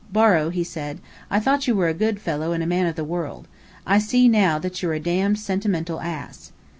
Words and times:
"Borrow," 0.11 0.49
he 0.49 0.63
said, 0.63 0.97
"I 1.29 1.39
thought 1.39 1.67
you 1.67 1.75
were 1.75 1.87
a 1.87 1.93
good 1.93 2.19
fellow 2.19 2.53
and 2.53 2.63
a 2.63 2.65
man 2.65 2.87
of 2.87 2.95
the 2.95 3.03
world. 3.03 3.47
I 3.85 3.99
see 3.99 4.27
now 4.27 4.57
that 4.57 4.81
you're 4.81 4.95
a 4.95 4.99
damned 4.99 5.37
sentimental 5.37 5.99
ass." 6.01 6.51